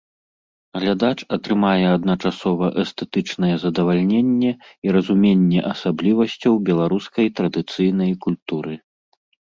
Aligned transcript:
Глядач 0.83 1.19
атрымае 1.35 1.87
адначасова 1.97 2.67
эстэтычнае 2.83 3.51
задавальненне 3.65 4.51
і 4.87 4.95
разуменне 4.97 5.59
асаблівасцяў 5.73 6.53
беларускай 6.71 7.27
традыцыйнай 7.41 8.11
культуры. 8.29 8.73